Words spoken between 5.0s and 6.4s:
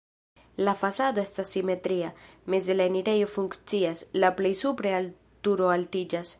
al turo altiĝas.